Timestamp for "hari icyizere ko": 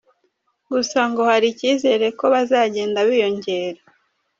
1.29-2.25